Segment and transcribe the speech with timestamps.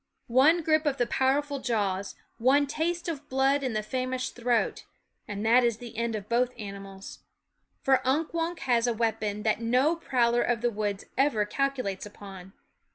[0.25, 4.83] One grip of the powerful jaws, one taste of blood in the famished throat
[5.27, 7.19] and that is the end of both animals.
[7.83, 12.53] For Unk Wunk has a weapon that no prowler of the woods ever calculates upon.